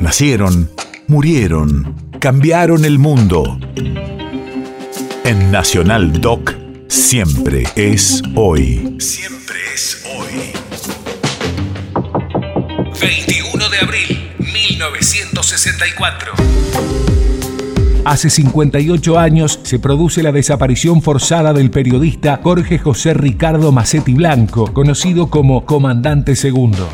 Nacieron, 0.00 0.70
murieron, 1.08 1.94
cambiaron 2.20 2.86
el 2.86 2.98
mundo. 2.98 3.60
En 5.24 5.50
Nacional 5.52 6.22
Doc, 6.22 6.54
siempre 6.88 7.64
es 7.76 8.22
hoy. 8.34 8.96
Siempre 8.98 9.56
es 9.74 10.02
hoy. 10.16 10.52
21 12.98 13.68
de 13.68 13.78
abril, 13.78 14.30
1964. 14.38 16.32
Hace 18.06 18.30
58 18.30 19.18
años 19.18 19.60
se 19.64 19.78
produce 19.78 20.22
la 20.22 20.32
desaparición 20.32 21.02
forzada 21.02 21.52
del 21.52 21.70
periodista 21.70 22.40
Jorge 22.42 22.78
José 22.78 23.12
Ricardo 23.12 23.70
Macetti 23.70 24.14
Blanco, 24.14 24.72
conocido 24.72 25.28
como 25.28 25.66
Comandante 25.66 26.36
Segundo. 26.36 26.88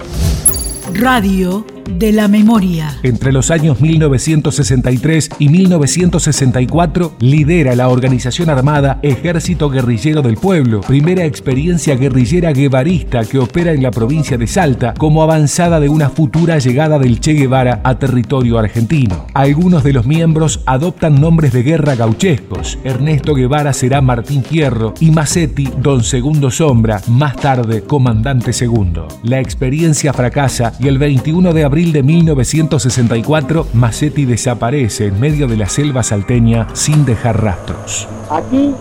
Radio 0.93 1.65
de 1.89 2.13
la 2.13 2.29
memoria. 2.29 2.99
Entre 3.03 3.33
los 3.33 3.51
años 3.51 3.81
1963 3.81 5.31
y 5.39 5.49
1964 5.49 7.15
lidera 7.21 7.75
la 7.77 7.89
organización 7.89 8.51
armada 8.51 8.99
Ejército 9.03 9.71
Guerrillero 9.71 10.23
del 10.23 10.37
Pueblo, 10.37 10.81
primera 10.81 11.25
experiencia 11.25 11.97
guerrillera 11.97 12.53
guevarista 12.53 13.25
que 13.25 13.39
opera 13.39 13.73
en 13.73 13.83
la 13.83 13.91
provincia 13.91 14.37
de 14.37 14.47
Salta 14.47 14.95
como 14.95 15.23
avanzada 15.23 15.81
de 15.81 15.89
una 15.89 16.11
futura 16.11 16.59
llegada 16.59 16.99
del 16.99 17.21
Che 17.21 17.35
Guevara 17.35 17.81
a 17.85 17.99
territorio 17.99 18.59
argentino. 18.59 19.27
Algunos 19.35 19.85
de 19.85 19.93
los 19.93 20.07
miembros 20.07 20.61
adoptan 20.67 21.21
nombres 21.21 21.53
de 21.53 21.63
guerra 21.63 21.95
gauchescos. 21.95 22.79
Ernesto 22.85 23.35
Guevara 23.35 23.73
será 23.73 24.01
Martín 24.01 24.43
Fierro 24.43 24.95
y 25.01 25.11
Macetti 25.11 25.69
Don 25.81 26.03
Segundo 26.03 26.51
Sombra, 26.51 27.01
más 27.09 27.37
tarde 27.37 27.83
Comandante 27.83 28.53
Segundo. 28.53 29.09
La 29.23 29.41
experiencia 29.41 30.13
fracasa 30.13 30.73
y 30.81 30.89
el 30.89 30.99
21 30.99 31.53
de 31.53 31.65
abril 31.65 31.76
de 31.85 32.03
1964, 32.03 33.67
Massetti 33.75 34.25
desaparece 34.25 35.09
en 35.09 35.21
medio 35.21 35.47
de 35.47 35.59
la 35.59 35.69
selva 35.69 36.03
salteña 36.03 36.69
sin 36.73 37.05
dejar 37.05 37.43
rastros. 37.43 38.09
Aquí, 38.31 38.75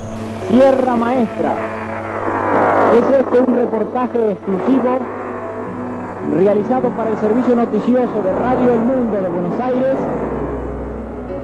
Tierra 0.49 0.95
Maestra. 0.95 1.55
Es 2.93 3.19
este 3.19 3.39
un 3.41 3.55
reportaje 3.57 4.31
exclusivo 4.31 4.99
realizado 6.37 6.89
para 6.95 7.09
el 7.09 7.17
servicio 7.17 7.55
noticioso 7.55 8.21
de 8.23 8.33
Radio 8.33 8.73
El 8.73 8.79
Mundo 8.79 9.21
de 9.21 9.27
Buenos 9.27 9.59
Aires, 9.59 9.97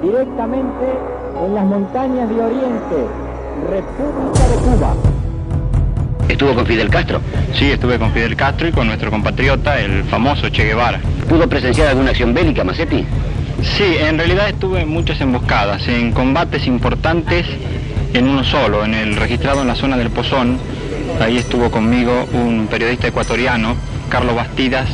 directamente 0.02 0.86
en 1.44 1.54
las 1.54 1.64
montañas 1.66 2.30
de 2.30 2.42
Oriente, 2.42 3.06
República 3.68 4.48
de 4.48 4.56
Cuba. 4.70 5.21
¿Estuvo 6.42 6.56
con 6.56 6.66
Fidel 6.66 6.90
Castro? 6.90 7.20
Sí, 7.54 7.70
estuve 7.70 8.00
con 8.00 8.12
Fidel 8.12 8.34
Castro 8.34 8.66
y 8.66 8.72
con 8.72 8.88
nuestro 8.88 9.12
compatriota, 9.12 9.78
el 9.78 10.02
famoso 10.02 10.48
Che 10.48 10.64
Guevara. 10.64 11.00
¿Pudo 11.28 11.48
presenciar 11.48 11.86
alguna 11.86 12.10
acción 12.10 12.34
bélica, 12.34 12.64
Macetti? 12.64 13.06
Sí, 13.62 13.96
en 14.00 14.18
realidad 14.18 14.48
estuve 14.48 14.80
en 14.80 14.88
muchas 14.88 15.20
emboscadas, 15.20 15.86
en 15.86 16.10
combates 16.10 16.66
importantes 16.66 17.46
en 18.12 18.26
uno 18.26 18.42
solo, 18.42 18.84
en 18.84 18.92
el 18.94 19.14
registrado 19.14 19.62
en 19.62 19.68
la 19.68 19.76
zona 19.76 19.96
del 19.96 20.10
Pozón. 20.10 20.58
Ahí 21.20 21.38
estuvo 21.38 21.70
conmigo 21.70 22.26
un 22.32 22.66
periodista 22.66 23.06
ecuatoriano, 23.06 23.76
Carlos 24.08 24.34
Bastidas, 24.34 24.88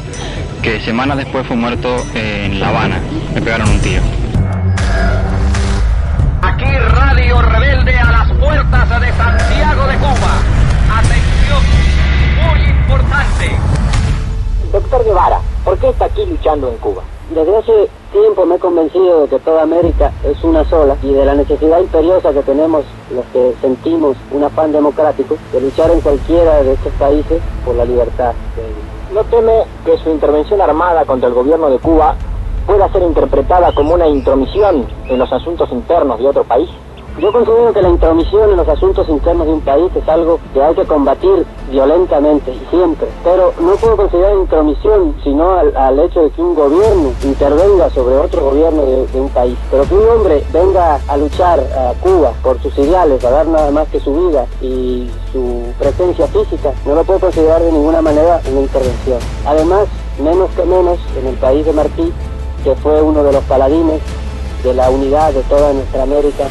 que 0.60 0.82
semanas 0.82 1.16
después 1.16 1.46
fue 1.46 1.56
muerto 1.56 1.96
en 2.14 2.60
La 2.60 2.68
Habana. 2.68 3.00
Me 3.34 3.40
pegaron 3.40 3.70
un 3.70 3.80
tiro. 3.80 4.02
Guevara, 15.08 15.40
¿por 15.64 15.78
qué 15.78 15.88
está 15.88 16.04
aquí 16.04 16.26
luchando 16.26 16.68
en 16.68 16.76
Cuba? 16.76 17.02
Desde 17.30 17.56
hace 17.56 17.88
tiempo 18.12 18.44
me 18.44 18.56
he 18.56 18.58
convencido 18.58 19.22
de 19.22 19.28
que 19.28 19.38
toda 19.38 19.62
América 19.62 20.12
es 20.22 20.44
una 20.44 20.62
sola 20.68 20.98
y 21.02 21.14
de 21.14 21.24
la 21.24 21.34
necesidad 21.34 21.80
imperiosa 21.80 22.30
que 22.34 22.42
tenemos 22.42 22.84
los 23.10 23.24
que 23.32 23.54
sentimos 23.62 24.18
un 24.30 24.44
afán 24.44 24.70
democrático 24.70 25.38
de 25.50 25.62
luchar 25.62 25.90
en 25.92 26.02
cualquiera 26.02 26.62
de 26.62 26.74
estos 26.74 26.92
países 26.98 27.40
por 27.64 27.74
la 27.76 27.86
libertad. 27.86 28.34
¿No 29.14 29.24
teme 29.24 29.64
que 29.86 29.96
su 29.96 30.10
intervención 30.10 30.60
armada 30.60 31.06
contra 31.06 31.30
el 31.30 31.34
gobierno 31.34 31.70
de 31.70 31.78
Cuba 31.78 32.14
pueda 32.66 32.92
ser 32.92 33.00
interpretada 33.00 33.72
como 33.72 33.94
una 33.94 34.08
intromisión 34.08 34.86
en 35.08 35.18
los 35.18 35.32
asuntos 35.32 35.72
internos 35.72 36.18
de 36.18 36.26
otro 36.26 36.44
país? 36.44 36.68
Yo 37.20 37.32
considero 37.32 37.72
que 37.72 37.82
la 37.82 37.88
intromisión 37.88 38.50
en 38.50 38.56
los 38.58 38.68
asuntos 38.68 39.08
internos 39.08 39.48
de 39.48 39.52
un 39.54 39.60
país 39.62 39.90
es 39.92 40.08
algo 40.08 40.38
que 40.54 40.62
hay 40.62 40.72
que 40.76 40.84
combatir 40.84 41.44
violentamente 41.68 42.52
y 42.52 42.66
siempre, 42.70 43.08
pero 43.24 43.52
no 43.60 43.72
puedo 43.72 43.96
considerar 43.96 44.36
intromisión 44.36 45.16
sino 45.24 45.50
al, 45.50 45.98
hecho 45.98 46.22
de 46.22 46.30
que 46.30 46.40
un 46.40 46.54
gobierno 46.54 47.12
intervenga 47.24 47.90
sobre 47.90 48.16
otro 48.16 48.42
gobierno 48.50 48.82
de, 48.82 49.06
de, 49.08 49.20
un 49.20 49.28
país, 49.30 49.58
pero 49.68 49.82
que 49.82 49.94
un 49.94 50.08
hombre 50.08 50.44
venga 50.52 51.00
a 51.08 51.16
luchar 51.16 51.58
a 51.58 51.92
Cuba 52.00 52.32
por 52.40 52.62
sus 52.62 52.78
ideales, 52.78 53.24
a 53.24 53.30
dar 53.30 53.48
nada 53.48 53.72
más 53.72 53.88
que 53.88 53.98
su 53.98 54.14
vida 54.14 54.46
y 54.62 55.10
su 55.32 55.64
presencia 55.76 56.28
física, 56.28 56.72
no 56.86 56.94
lo 56.94 57.02
puedo 57.02 57.18
considerar 57.18 57.60
de 57.60 57.72
ninguna 57.72 58.00
manera 58.00 58.40
una 58.48 58.60
intervención. 58.60 59.18
Además, 59.44 59.88
menos 60.22 60.50
que 60.50 60.62
menos, 60.62 60.98
en 61.18 61.26
el 61.26 61.34
país 61.34 61.66
de 61.66 61.72
Martí, 61.72 62.12
que 62.62 62.76
fue 62.76 63.02
uno 63.02 63.24
de 63.24 63.32
los 63.32 63.42
paladines 63.44 64.00
de 64.62 64.74
la 64.74 64.88
unidad 64.90 65.32
de 65.32 65.42
toda 65.42 65.72
nuestra 65.72 66.04
América, 66.04 66.44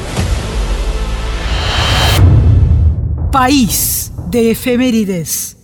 país 3.37 4.11
de 4.31 4.49
efemérides. 4.49 5.56